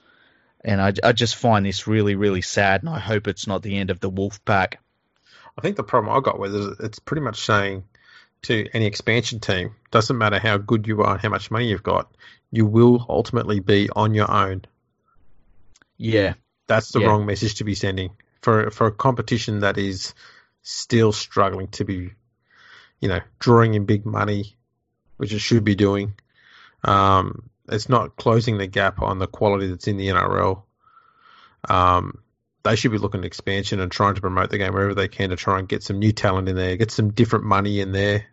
And 0.63 0.81
I, 0.81 0.93
I 1.03 1.11
just 1.11 1.35
find 1.35 1.65
this 1.65 1.85
really, 1.85 2.15
really 2.15 2.41
sad, 2.41 2.81
and 2.81 2.89
I 2.89 2.97
hope 2.99 3.27
it's 3.27 3.45
not 3.45 3.61
the 3.61 3.77
end 3.77 3.89
of 3.89 3.99
the 3.99 4.09
Wolfpack. 4.09 4.75
I 5.57 5.61
think 5.61 5.75
the 5.75 5.83
problem 5.83 6.15
I 6.15 6.21
got 6.21 6.39
with 6.39 6.55
it 6.55 6.59
is 6.59 6.79
it's 6.79 6.99
pretty 6.99 7.21
much 7.21 7.45
saying 7.45 7.83
to 8.43 8.65
any 8.73 8.85
expansion 8.85 9.41
team, 9.41 9.75
doesn't 9.91 10.17
matter 10.17 10.39
how 10.39 10.57
good 10.57 10.87
you 10.87 11.01
are 11.03 11.13
and 11.13 11.21
how 11.21 11.27
much 11.27 11.51
money 11.51 11.67
you've 11.67 11.83
got, 11.83 12.09
you 12.51 12.65
will 12.65 13.05
ultimately 13.09 13.59
be 13.59 13.89
on 13.93 14.13
your 14.13 14.31
own. 14.31 14.63
Yeah, 15.97 16.35
That's 16.67 16.93
the 16.93 17.01
Yeah. 17.01 17.07
wrong 17.07 17.25
message 17.25 17.55
to 17.55 17.65
be 17.65 17.75
sending 17.75 18.11
for 18.43 18.69
for 18.69 18.87
a 18.87 18.91
competition 18.91 19.61
that 19.61 19.77
is 19.77 20.13
still 20.61 21.11
struggling 21.11 21.67
to 21.69 21.85
be, 21.85 22.11
you 22.99 23.07
know, 23.07 23.21
drawing 23.39 23.73
in 23.73 23.85
big 23.85 24.05
money, 24.05 24.55
which 25.17 25.33
it 25.33 25.39
should 25.39 25.63
be 25.63 25.75
doing. 25.75 26.13
Um, 26.83 27.49
it's 27.69 27.89
not 27.89 28.17
closing 28.17 28.57
the 28.57 28.67
gap 28.67 29.01
on 29.01 29.19
the 29.19 29.27
quality 29.27 29.67
that's 29.67 29.87
in 29.87 29.97
the 29.97 30.09
NRL. 30.09 30.63
Um, 31.67 32.19
they 32.63 32.75
should 32.75 32.91
be 32.91 32.97
looking 32.97 33.21
at 33.21 33.25
expansion 33.25 33.79
and 33.79 33.91
trying 33.91 34.15
to 34.15 34.21
promote 34.21 34.49
the 34.49 34.57
game 34.57 34.73
wherever 34.73 34.93
they 34.93 35.07
can 35.07 35.29
to 35.29 35.35
try 35.35 35.59
and 35.59 35.67
get 35.67 35.83
some 35.83 35.99
new 35.99 36.11
talent 36.11 36.49
in 36.49 36.55
there, 36.55 36.75
get 36.75 36.91
some 36.91 37.11
different 37.11 37.45
money 37.45 37.79
in 37.79 37.93
there, 37.93 38.25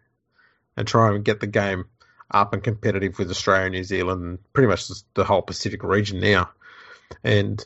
and 0.77 0.87
try 0.87 1.09
and 1.09 1.25
get 1.25 1.41
the 1.41 1.47
game 1.47 1.85
up 2.31 2.53
and 2.53 2.63
competitive 2.63 3.19
with 3.19 3.31
Australia, 3.31 3.71
New 3.71 3.85
Zealand, 3.85 4.23
and 4.23 4.53
pretty 4.53 4.69
much 4.69 4.89
the 5.15 5.25
whole 5.25 5.43
Pacific 5.43 5.83
region 5.83 6.21
now. 6.21 6.51
And 7.25 7.65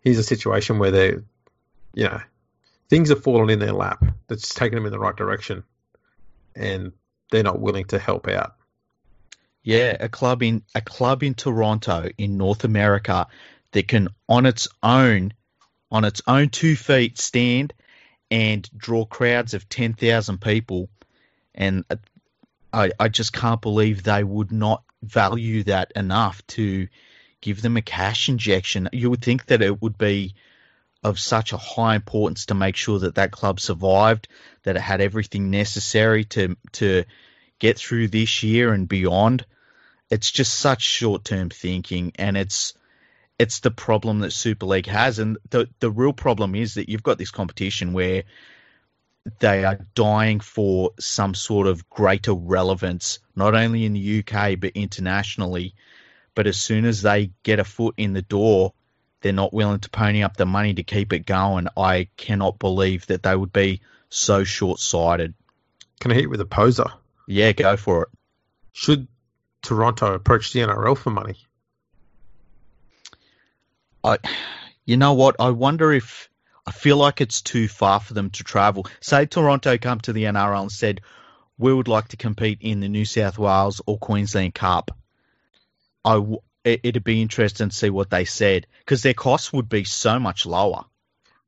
here's 0.00 0.18
a 0.18 0.22
situation 0.22 0.78
where 0.78 0.90
they, 0.90 1.14
you 1.94 2.04
know, 2.04 2.20
things 2.88 3.08
have 3.08 3.22
fallen 3.22 3.50
in 3.50 3.58
their 3.58 3.72
lap 3.72 4.04
that's 4.26 4.54
taken 4.54 4.76
them 4.76 4.86
in 4.86 4.92
the 4.92 4.98
right 4.98 5.16
direction, 5.16 5.64
and 6.54 6.92
they're 7.30 7.42
not 7.42 7.60
willing 7.60 7.86
to 7.86 7.98
help 7.98 8.28
out. 8.28 8.54
Yeah, 9.62 9.96
a 9.98 10.08
club 10.08 10.42
in 10.42 10.62
a 10.74 10.82
club 10.82 11.22
in 11.22 11.34
Toronto 11.34 12.08
in 12.18 12.36
North 12.36 12.64
America 12.64 13.26
that 13.72 13.88
can 13.88 14.08
on 14.28 14.46
its 14.46 14.68
own 14.82 15.32
on 15.90 16.04
its 16.04 16.20
own 16.26 16.50
two 16.50 16.76
feet 16.76 17.18
stand 17.18 17.72
and 18.30 18.68
draw 18.76 19.04
crowds 19.04 19.54
of 19.54 19.68
10,000 19.68 20.40
people 20.40 20.88
and 21.54 21.84
I 22.72 22.90
I 22.98 23.08
just 23.08 23.32
can't 23.32 23.60
believe 23.60 24.02
they 24.02 24.24
would 24.24 24.52
not 24.52 24.82
value 25.02 25.62
that 25.64 25.92
enough 25.96 26.46
to 26.48 26.88
give 27.40 27.62
them 27.62 27.76
a 27.76 27.82
cash 27.82 28.28
injection. 28.28 28.88
You 28.92 29.10
would 29.10 29.22
think 29.22 29.46
that 29.46 29.62
it 29.62 29.80
would 29.80 29.96
be 29.96 30.34
of 31.04 31.20
such 31.20 31.52
a 31.52 31.58
high 31.58 31.94
importance 31.94 32.46
to 32.46 32.54
make 32.54 32.76
sure 32.76 32.98
that 32.98 33.16
that 33.16 33.30
club 33.30 33.60
survived, 33.60 34.26
that 34.62 34.76
it 34.76 34.82
had 34.82 35.02
everything 35.02 35.50
necessary 35.50 36.24
to 36.24 36.56
to 36.72 37.04
get 37.58 37.78
through 37.78 38.08
this 38.08 38.42
year 38.42 38.72
and 38.72 38.88
beyond. 38.88 39.44
It's 40.10 40.30
just 40.30 40.54
such 40.54 40.82
short 40.82 41.24
term 41.24 41.50
thinking, 41.50 42.12
and 42.16 42.36
it's 42.36 42.72
it's 43.38 43.60
the 43.60 43.70
problem 43.70 44.20
that 44.20 44.32
Super 44.32 44.64
League 44.64 44.86
has, 44.86 45.18
and 45.18 45.36
the 45.50 45.68
the 45.78 45.90
real 45.90 46.14
problem 46.14 46.54
is 46.54 46.74
that 46.74 46.88
you've 46.88 47.02
got 47.02 47.18
this 47.18 47.30
competition 47.30 47.92
where 47.92 48.24
they 49.40 49.64
are 49.64 49.78
dying 49.94 50.40
for 50.40 50.92
some 50.98 51.34
sort 51.34 51.66
of 51.66 51.88
greater 51.88 52.32
relevance, 52.34 53.18
not 53.36 53.54
only 53.54 53.84
in 53.84 53.92
the 53.92 54.18
UK 54.20 54.58
but 54.58 54.72
internationally. 54.74 55.74
But 56.34 56.46
as 56.46 56.60
soon 56.60 56.84
as 56.84 57.02
they 57.02 57.30
get 57.42 57.60
a 57.60 57.64
foot 57.64 57.94
in 57.96 58.12
the 58.12 58.22
door, 58.22 58.74
they're 59.24 59.32
not 59.32 59.54
willing 59.54 59.80
to 59.80 59.88
pony 59.88 60.22
up 60.22 60.36
the 60.36 60.44
money 60.44 60.74
to 60.74 60.82
keep 60.82 61.14
it 61.14 61.20
going. 61.20 61.66
I 61.78 62.08
cannot 62.18 62.58
believe 62.58 63.06
that 63.06 63.22
they 63.22 63.34
would 63.34 63.54
be 63.54 63.80
so 64.10 64.44
short 64.44 64.80
sighted. 64.80 65.32
Can 65.98 66.12
I 66.12 66.16
hit 66.16 66.28
with 66.28 66.42
a 66.42 66.44
poser? 66.44 66.88
Yeah, 67.26 67.52
go 67.52 67.78
for 67.78 68.02
it. 68.02 68.08
Should 68.72 69.08
Toronto 69.62 70.12
approach 70.12 70.52
the 70.52 70.60
NRL 70.60 70.98
for 70.98 71.08
money? 71.08 71.38
I, 74.04 74.18
you 74.84 74.98
know 74.98 75.14
what? 75.14 75.36
I 75.40 75.48
wonder 75.52 75.90
if 75.90 76.28
I 76.66 76.72
feel 76.72 76.98
like 76.98 77.22
it's 77.22 77.40
too 77.40 77.66
far 77.66 78.00
for 78.00 78.12
them 78.12 78.28
to 78.28 78.44
travel. 78.44 78.86
Say 79.00 79.24
Toronto 79.24 79.78
come 79.78 80.00
to 80.00 80.12
the 80.12 80.24
NRL 80.24 80.60
and 80.60 80.70
said, 80.70 81.00
"We 81.56 81.72
would 81.72 81.88
like 81.88 82.08
to 82.08 82.18
compete 82.18 82.58
in 82.60 82.80
the 82.80 82.90
New 82.90 83.06
South 83.06 83.38
Wales 83.38 83.80
or 83.86 83.96
Queensland 83.96 84.54
Cup." 84.54 84.90
I, 86.04 86.22
it, 86.64 86.80
it'd 86.82 87.04
be 87.04 87.22
interesting 87.22 87.68
to 87.68 87.74
see 87.76 87.90
what 87.90 88.10
they 88.10 88.24
said 88.24 88.66
because 88.80 89.02
their 89.02 89.14
costs 89.14 89.52
would 89.52 89.68
be 89.68 89.84
so 89.84 90.18
much 90.18 90.46
lower. 90.46 90.84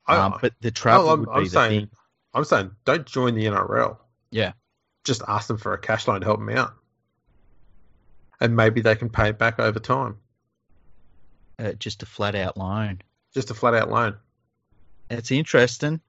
I- 0.06 0.16
Um, 0.16 0.38
but 0.40 0.54
the 0.60 0.70
travel 0.70 1.08
Oh, 1.08 1.12
I'm, 1.12 1.20
would 1.20 1.26
be 1.28 1.32
I'm 1.34 1.44
the 1.44 1.50
saying, 1.50 1.80
thing. 1.80 1.90
I'm 2.34 2.44
saying, 2.44 2.70
don't 2.84 3.06
join 3.06 3.34
the 3.34 3.46
NRL. 3.46 3.96
Yeah. 4.30 4.52
Just 5.04 5.22
ask 5.26 5.48
them 5.48 5.56
for 5.58 5.72
a 5.72 5.78
cash 5.78 6.06
loan 6.06 6.20
to 6.20 6.26
help 6.26 6.38
them 6.40 6.50
out, 6.50 6.74
and 8.40 8.54
maybe 8.56 8.80
they 8.80 8.96
can 8.96 9.08
pay 9.08 9.28
it 9.30 9.38
back 9.38 9.58
over 9.58 9.78
time. 9.78 10.18
Uh, 11.58 11.72
just 11.72 12.02
a 12.02 12.06
flat 12.06 12.34
out 12.34 12.56
loan. 12.56 13.00
Just 13.32 13.50
a 13.50 13.54
flat 13.54 13.74
out 13.74 13.88
loan. 13.90 14.16
It's 15.08 15.30
interesting. 15.30 16.00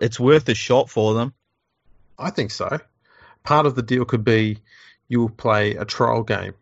It's 0.00 0.18
worth 0.18 0.48
a 0.48 0.54
shot 0.54 0.88
for 0.90 1.14
them. 1.14 1.34
I 2.18 2.30
think 2.30 2.50
so. 2.50 2.80
Part 3.44 3.66
of 3.66 3.74
the 3.74 3.82
deal 3.82 4.04
could 4.04 4.24
be 4.24 4.58
you 5.08 5.20
will 5.20 5.28
play 5.28 5.76
a 5.76 5.84
trial 5.84 6.22
game. 6.22 6.54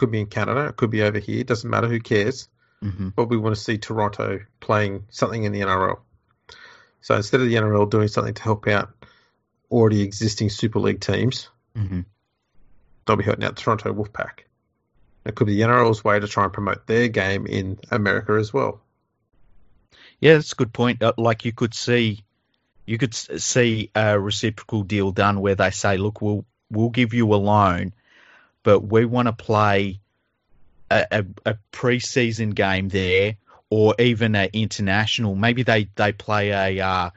Could 0.00 0.10
be 0.12 0.20
in 0.20 0.28
Canada, 0.28 0.68
it 0.68 0.76
could 0.78 0.88
be 0.90 1.02
over 1.02 1.18
here. 1.18 1.44
Doesn't 1.44 1.68
matter. 1.68 1.86
Who 1.86 2.00
cares? 2.00 2.48
hmm 2.82 3.10
but 3.14 3.26
we 3.26 3.36
want 3.36 3.54
to 3.54 3.60
see 3.60 3.76
Toronto 3.76 4.40
playing 4.58 5.04
something 5.10 5.44
in 5.44 5.52
the 5.52 5.60
NRL. 5.60 5.98
So 7.02 7.16
instead 7.16 7.42
of 7.42 7.48
the 7.48 7.56
NRL 7.56 7.90
doing 7.90 8.08
something 8.08 8.32
to 8.32 8.42
help 8.42 8.66
out 8.66 8.88
already 9.70 10.00
existing 10.00 10.48
Super 10.48 10.80
League 10.80 11.00
teams, 11.02 11.50
hmm 11.76 12.00
they'll 13.04 13.16
be 13.16 13.24
helping 13.24 13.44
out 13.44 13.56
the 13.56 13.60
Toronto 13.60 13.92
Wolfpack. 13.92 14.44
It 15.26 15.34
could 15.34 15.46
be 15.46 15.56
the 15.56 15.64
NRL's 15.68 16.02
way 16.02 16.18
to 16.18 16.26
try 16.26 16.44
and 16.44 16.52
promote 16.52 16.86
their 16.86 17.08
game 17.08 17.46
in 17.46 17.78
America 17.90 18.32
as 18.32 18.54
well. 18.54 18.80
Yeah, 20.18 20.34
that's 20.34 20.52
a 20.52 20.56
good 20.56 20.72
point. 20.72 21.02
Uh, 21.02 21.12
Like 21.18 21.44
you 21.44 21.52
could 21.52 21.74
see, 21.74 22.24
you 22.86 22.96
could 22.96 23.14
see 23.14 23.90
a 23.94 24.18
reciprocal 24.18 24.82
deal 24.82 25.12
done 25.12 25.40
where 25.42 25.56
they 25.56 25.70
say, 25.70 25.98
"Look, 25.98 26.22
we'll 26.22 26.46
we'll 26.70 26.88
give 26.88 27.12
you 27.12 27.34
a 27.34 27.36
loan, 27.36 27.92
but 28.62 28.80
we 28.80 29.04
want 29.04 29.26
to 29.26 29.32
play 29.32 30.00
a, 30.90 31.06
a, 31.10 31.24
a 31.46 31.58
preseason 31.72 32.54
game 32.54 32.88
there, 32.88 33.36
or 33.70 33.94
even 33.98 34.34
an 34.34 34.50
international. 34.52 35.34
Maybe 35.34 35.62
they 35.62 35.88
they 35.94 36.12
play 36.12 36.50
a, 36.50 36.84
uh, 36.84 37.10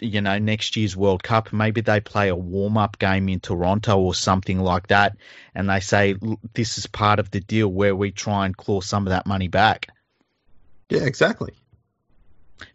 you 0.00 0.20
know, 0.20 0.38
next 0.38 0.76
year's 0.76 0.96
World 0.96 1.22
Cup. 1.22 1.52
Maybe 1.52 1.80
they 1.80 2.00
play 2.00 2.28
a 2.28 2.36
warm 2.36 2.76
up 2.76 2.98
game 2.98 3.28
in 3.28 3.40
Toronto 3.40 3.98
or 3.98 4.14
something 4.14 4.60
like 4.60 4.88
that, 4.88 5.16
and 5.54 5.68
they 5.68 5.80
say 5.80 6.14
this 6.54 6.78
is 6.78 6.86
part 6.86 7.18
of 7.18 7.30
the 7.30 7.40
deal 7.40 7.68
where 7.68 7.96
we 7.96 8.10
try 8.10 8.46
and 8.46 8.56
claw 8.56 8.80
some 8.80 9.06
of 9.06 9.10
that 9.10 9.26
money 9.26 9.48
back." 9.48 9.88
Yeah, 10.88 11.04
exactly. 11.04 11.54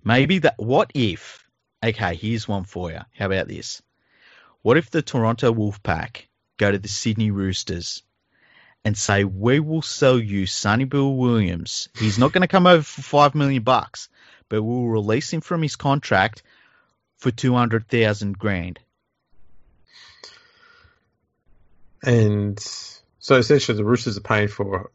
Maybe 0.04 0.40
that. 0.40 0.56
What 0.58 0.92
if? 0.94 1.48
Okay, 1.82 2.16
here's 2.16 2.48
one 2.48 2.66
for 2.66 2.92
you. 2.92 3.00
How 3.18 3.28
about 3.28 3.48
this? 3.48 3.82
What 4.62 4.76
if 4.76 4.92
the 4.92 5.02
Toronto 5.02 5.54
Wolfpack 5.54 6.26
go 6.60 6.72
to 6.72 6.78
the 6.78 6.88
Sydney 6.88 7.32
Roosters 7.32 8.04
and 8.86 8.98
say, 8.98 9.24
"We 9.24 9.60
will 9.60 9.82
sell 9.82 10.20
you 10.20 10.46
Sonny 10.46 10.86
Bill 10.86 11.16
Williams. 11.16 11.90
He's 11.98 12.20
not 12.20 12.32
going 12.32 12.42
to 12.42 12.48
come 12.48 12.68
over 12.68 12.84
for 12.84 13.02
five 13.02 13.34
million 13.34 13.64
bucks, 13.64 14.10
but 14.50 14.62
we'll 14.62 14.86
release 14.86 15.34
him 15.34 15.42
from 15.42 15.64
his 15.64 15.76
contract 15.76 16.44
for 17.18 17.32
two 17.32 17.54
hundred 17.54 17.88
thousand 17.88 18.38
grand." 18.38 18.80
And 22.04 22.60
so 23.20 23.36
essentially, 23.36 23.78
the 23.78 23.84
Roosters 23.86 24.18
are 24.18 24.22
paying 24.22 24.48
for. 24.48 24.92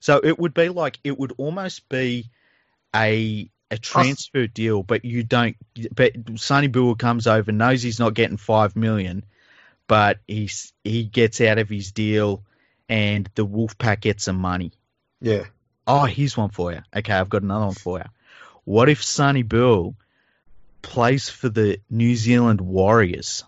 So 0.00 0.20
it 0.22 0.38
would 0.38 0.54
be 0.54 0.68
like 0.68 0.98
it 1.04 1.18
would 1.18 1.34
almost 1.36 1.88
be 1.88 2.30
a 2.94 3.48
a 3.70 3.78
transfer 3.78 4.46
deal, 4.46 4.82
but 4.82 5.04
you 5.04 5.22
don't. 5.22 5.56
But 5.94 6.12
Sonny 6.36 6.66
Bill 6.66 6.94
comes 6.94 7.26
over, 7.26 7.52
knows 7.52 7.82
he's 7.82 8.00
not 8.00 8.14
getting 8.14 8.36
five 8.36 8.76
million, 8.76 9.24
but 9.86 10.18
he's 10.26 10.72
he 10.84 11.04
gets 11.04 11.40
out 11.40 11.58
of 11.58 11.68
his 11.68 11.92
deal, 11.92 12.44
and 12.88 13.28
the 13.34 13.46
Wolfpack 13.46 14.00
gets 14.00 14.24
some 14.24 14.36
money. 14.36 14.72
Yeah, 15.20 15.44
Oh, 15.86 16.04
here's 16.04 16.36
one 16.36 16.50
for 16.50 16.72
you. 16.72 16.80
Okay, 16.94 17.12
I've 17.12 17.28
got 17.28 17.42
another 17.42 17.66
one 17.66 17.74
for 17.74 17.98
you. 17.98 18.04
What 18.64 18.88
if 18.88 19.02
Sonny 19.02 19.42
Bill 19.42 19.96
plays 20.80 21.28
for 21.28 21.48
the 21.48 21.80
New 21.90 22.14
Zealand 22.16 22.60
Warriors? 22.60 23.44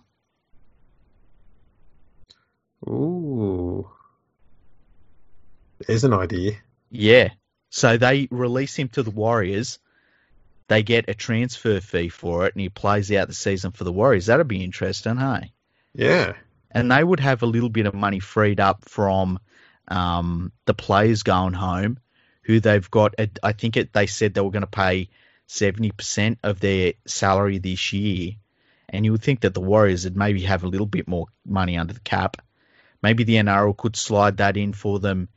ooh, 2.86 3.88
there's 5.86 6.04
an 6.04 6.12
idea. 6.12 6.52
Yeah. 6.90 7.30
So 7.70 7.96
they 7.96 8.28
release 8.30 8.76
him 8.76 8.88
to 8.90 9.02
the 9.02 9.10
Warriors. 9.10 9.78
They 10.68 10.82
get 10.82 11.08
a 11.08 11.14
transfer 11.14 11.80
fee 11.80 12.08
for 12.08 12.46
it, 12.46 12.54
and 12.54 12.60
he 12.60 12.68
plays 12.68 13.10
out 13.12 13.28
the 13.28 13.34
season 13.34 13.72
for 13.72 13.84
the 13.84 13.92
Warriors. 13.92 14.26
That'd 14.26 14.48
be 14.48 14.62
interesting, 14.64 15.16
hey? 15.16 15.52
Yeah, 15.94 16.34
And 16.70 16.90
they 16.90 17.02
would 17.02 17.20
have 17.20 17.42
a 17.42 17.46
little 17.46 17.68
bit 17.68 17.86
of 17.86 17.94
money 17.94 18.18
freed 18.20 18.60
up 18.60 18.84
from 18.88 19.38
um, 19.88 20.52
the 20.66 20.74
players 20.74 21.22
going 21.22 21.52
home, 21.52 21.98
who 22.42 22.60
they've 22.60 22.90
got. 22.90 23.14
I 23.42 23.52
think 23.52 23.76
it, 23.76 23.92
they 23.92 24.06
said 24.06 24.34
they 24.34 24.40
were 24.40 24.50
going 24.50 24.62
to 24.62 24.66
pay 24.66 25.08
seventy 25.46 25.90
percent 25.92 26.38
of 26.42 26.58
their 26.60 26.94
salary 27.06 27.58
this 27.58 27.92
year, 27.92 28.32
and 28.88 29.04
you 29.04 29.12
would 29.12 29.22
think 29.22 29.40
that 29.42 29.54
the 29.54 29.60
Warriors 29.60 30.04
would 30.04 30.16
maybe 30.16 30.42
have 30.42 30.64
a 30.64 30.68
little 30.68 30.86
bit 30.86 31.06
more 31.06 31.26
money 31.46 31.78
under 31.78 31.94
the 31.94 32.00
cap. 32.00 32.38
Maybe 33.02 33.24
the 33.24 33.36
NRL 33.36 33.76
could 33.76 33.96
slide 33.96 34.38
that 34.38 34.56
in 34.56 34.72
for 34.72 34.98
them 34.98 35.28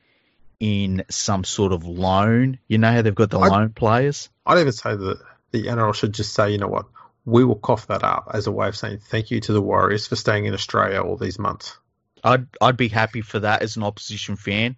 in 0.59 1.03
some 1.09 1.43
sort 1.43 1.73
of 1.73 1.85
loan. 1.85 2.57
You 2.67 2.77
know 2.77 2.91
how 2.91 3.01
they've 3.01 3.13
got 3.13 3.29
the 3.29 3.39
I- 3.39 3.49
loan 3.49 3.69
players. 3.69 4.29
I'd 4.45 4.59
even 4.59 4.71
say 4.71 4.95
that 4.95 5.19
the 5.51 5.63
NRL 5.67 5.93
should 5.93 6.13
just 6.13 6.33
say, 6.33 6.51
you 6.51 6.57
know 6.57 6.67
what, 6.67 6.85
we 7.27 7.43
will 7.43 7.55
cough 7.59 7.87
that 7.87 8.05
up 8.05 8.31
as 8.33 8.47
a 8.47 8.51
way 8.51 8.69
of 8.69 8.77
saying 8.77 8.99
thank 8.99 9.31
you 9.31 9.41
to 9.41 9.51
the 9.51 9.61
Warriors 9.61 10.07
for 10.07 10.15
staying 10.15 10.45
in 10.45 10.53
Australia 10.53 11.01
all 11.01 11.17
these 11.17 11.37
months. 11.37 11.77
I'd 12.23 12.47
I'd 12.61 12.77
be 12.77 12.87
happy 12.87 13.19
for 13.21 13.39
that 13.39 13.61
as 13.61 13.75
an 13.75 13.83
opposition 13.83 14.37
fan. 14.37 14.77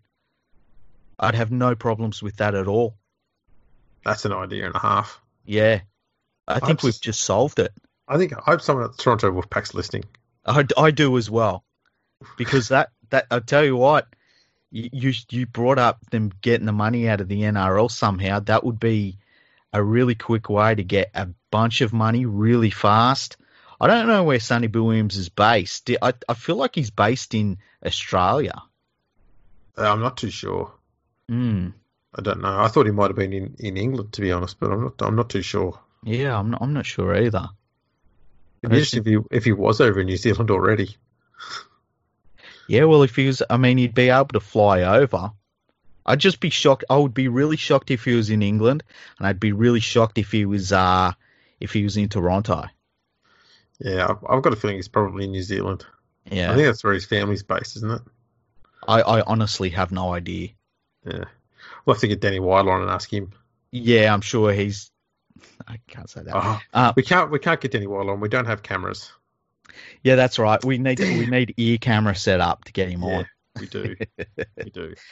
I'd 1.19 1.35
have 1.35 1.51
no 1.51 1.75
problems 1.75 2.23
with 2.23 2.37
that 2.37 2.55
at 2.55 2.67
all. 2.67 2.95
That's 4.03 4.25
an 4.25 4.33
idea 4.33 4.65
and 4.65 4.75
a 4.75 4.79
half. 4.79 5.21
Yeah, 5.45 5.81
I 6.47 6.59
think 6.59 6.79
I've 6.79 6.83
we've 6.83 6.93
s- 6.93 6.99
just 6.99 7.21
solved 7.21 7.59
it. 7.59 7.71
I 8.07 8.17
think 8.17 8.33
I 8.35 8.41
hope 8.41 8.61
someone 8.61 8.85
at 8.85 8.97
the 8.97 9.03
Toronto 9.03 9.29
Wolfpack's 9.31 9.75
listening. 9.75 10.05
I, 10.43 10.65
I 10.75 10.89
do 10.89 11.17
as 11.17 11.29
well, 11.29 11.63
because 12.35 12.69
that 12.69 12.89
that 13.11 13.27
I 13.29 13.39
tell 13.41 13.63
you 13.63 13.75
what, 13.75 14.07
you 14.71 15.13
you 15.29 15.45
brought 15.45 15.77
up 15.77 15.99
them 16.09 16.31
getting 16.41 16.65
the 16.65 16.71
money 16.71 17.07
out 17.07 17.21
of 17.21 17.27
the 17.27 17.41
NRL 17.43 17.91
somehow. 17.91 18.39
That 18.39 18.63
would 18.63 18.79
be 18.79 19.19
a 19.73 19.83
really 19.83 20.15
quick 20.15 20.49
way 20.49 20.75
to 20.75 20.83
get 20.83 21.11
a 21.13 21.29
bunch 21.51 21.81
of 21.81 21.93
money 21.93 22.25
really 22.25 22.69
fast. 22.69 23.37
I 23.79 23.87
don't 23.87 24.07
know 24.07 24.23
where 24.23 24.39
Sonny 24.39 24.67
Williams 24.67 25.15
is 25.15 25.29
based. 25.29 25.89
I 26.01 26.13
I 26.27 26.33
feel 26.33 26.57
like 26.57 26.75
he's 26.75 26.89
based 26.89 27.33
in 27.33 27.57
Australia. 27.85 28.61
Uh, 29.77 29.91
I'm 29.91 30.01
not 30.01 30.17
too 30.17 30.29
sure. 30.29 30.73
Mm. 31.31 31.73
I 32.15 32.21
don't 32.21 32.41
know. 32.41 32.59
I 32.59 32.67
thought 32.67 32.87
he 32.87 32.91
might 32.91 33.09
have 33.09 33.15
been 33.15 33.33
in, 33.33 33.55
in 33.59 33.77
England 33.77 34.13
to 34.13 34.21
be 34.21 34.31
honest, 34.31 34.59
but 34.59 34.71
I'm 34.71 34.83
not. 34.83 35.01
I'm 35.01 35.15
not 35.15 35.29
too 35.29 35.41
sure. 35.41 35.79
Yeah, 36.03 36.37
I'm 36.37 36.49
not, 36.49 36.61
I'm 36.61 36.73
not 36.73 36.85
sure 36.85 37.15
either. 37.15 37.49
It'd 38.61 38.71
be 38.71 38.77
interesting 38.77 39.01
if 39.01 39.05
he 39.05 39.17
if 39.31 39.45
he 39.45 39.53
was 39.53 39.79
over 39.79 40.01
in 40.01 40.07
New 40.07 40.17
Zealand 40.17 40.51
already. 40.51 40.97
Yeah, 42.67 42.83
well, 42.83 43.01
if 43.01 43.15
he 43.15 43.25
was, 43.25 43.41
I 43.49 43.57
mean, 43.57 43.79
he'd 43.79 43.95
be 43.95 44.09
able 44.09 44.27
to 44.27 44.39
fly 44.39 44.81
over. 44.81 45.31
I'd 46.09 46.19
just 46.19 46.39
be 46.39 46.49
shocked. 46.49 46.83
I 46.89 46.97
would 46.97 47.13
be 47.13 47.27
really 47.27 47.55
shocked 47.57 47.91
if 47.91 48.03
he 48.03 48.13
was 48.15 48.29
in 48.29 48.41
England, 48.41 48.83
and 49.17 49.27
I'd 49.27 49.39
be 49.39 49.51
really 49.51 49.79
shocked 49.79 50.17
if 50.17 50.31
he 50.31 50.45
was, 50.45 50.71
uh, 50.71 51.11
if 51.59 51.71
he 51.71 51.83
was 51.83 51.97
in 51.97 52.09
Toronto. 52.09 52.65
Yeah, 53.79 54.07
I've, 54.09 54.17
I've 54.29 54.41
got 54.43 54.53
a 54.53 54.55
feeling 54.55 54.75
he's 54.77 54.87
probably 54.87 55.25
in 55.25 55.31
New 55.31 55.43
Zealand. 55.43 55.85
Yeah, 56.29 56.51
I 56.51 56.55
think 56.55 56.65
that's 56.65 56.83
where 56.83 56.93
his 56.93 57.05
family's 57.05 57.43
based, 57.43 57.75
isn't 57.77 57.91
it? 57.91 58.01
I, 58.87 59.01
I 59.01 59.21
honestly 59.21 59.69
have 59.69 59.91
no 59.91 60.13
idea. 60.13 60.49
Yeah. 61.05 61.25
We'll 61.85 61.93
have 61.95 62.01
to 62.01 62.07
get 62.07 62.21
Danny 62.21 62.39
White 62.39 62.67
on 62.67 62.81
and 62.81 62.89
ask 62.91 63.11
him. 63.11 63.31
Yeah, 63.71 64.13
I'm 64.13 64.21
sure 64.21 64.51
he's. 64.51 64.91
I 65.67 65.79
can't 65.87 66.09
say 66.09 66.21
that. 66.23 66.35
Oh, 66.35 66.59
Uh, 66.73 66.93
we 66.95 67.03
can't. 67.03 67.31
We 67.31 67.39
can't 67.39 67.61
get 67.61 67.71
Danny 67.71 67.87
White 67.87 68.07
on. 68.09 68.19
We 68.19 68.29
don't 68.29 68.45
have 68.45 68.63
cameras. 68.63 69.11
yeah, 70.03 70.15
that's 70.15 70.39
right. 70.39 70.63
We 70.65 70.77
need 70.77 70.99
we 70.99 71.25
need 71.27 71.53
ear 71.57 71.77
camera 71.77 72.15
set 72.15 72.41
up 72.41 72.65
to 72.65 72.73
get 72.73 72.89
him 72.89 73.03
Yeah, 73.03 73.09
on. 73.19 73.25
we 73.59 73.67
do. 73.67 73.95
we 74.57 74.69
do. 74.71 74.95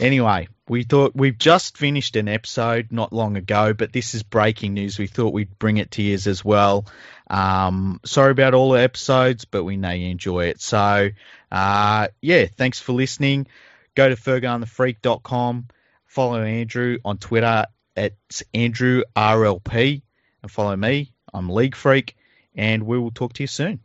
Anyway, 0.00 0.48
we 0.68 0.82
thought 0.82 1.12
we've 1.14 1.38
just 1.38 1.76
finished 1.76 2.16
an 2.16 2.28
episode 2.28 2.88
not 2.90 3.12
long 3.12 3.36
ago, 3.36 3.72
but 3.72 3.92
this 3.92 4.14
is 4.14 4.22
breaking 4.22 4.74
news. 4.74 4.98
We 4.98 5.06
thought 5.06 5.32
we'd 5.32 5.58
bring 5.58 5.78
it 5.78 5.92
to 5.92 6.02
you 6.02 6.14
as 6.14 6.44
well. 6.44 6.86
Um, 7.28 8.00
sorry 8.04 8.32
about 8.32 8.54
all 8.54 8.72
the 8.72 8.82
episodes, 8.82 9.44
but 9.44 9.64
we 9.64 9.76
know 9.76 9.90
you 9.90 10.08
enjoy 10.08 10.46
it. 10.46 10.60
So, 10.60 11.10
uh, 11.50 12.08
yeah, 12.20 12.46
thanks 12.56 12.80
for 12.80 12.92
listening. 12.92 13.46
Go 13.94 14.08
to 14.08 14.16
fergoandthefreak.com. 14.16 15.68
Follow 16.06 16.42
Andrew 16.42 16.98
on 17.04 17.18
Twitter 17.18 17.66
at 17.96 18.14
Andrew 18.52 19.02
RLP 19.14 20.02
and 20.42 20.50
follow 20.50 20.76
me. 20.76 21.12
I'm 21.32 21.50
League 21.50 21.76
Freak, 21.76 22.16
and 22.54 22.84
we 22.84 22.98
will 22.98 23.10
talk 23.10 23.32
to 23.34 23.42
you 23.42 23.46
soon. 23.46 23.80